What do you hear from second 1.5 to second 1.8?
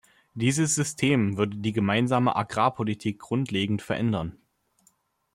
die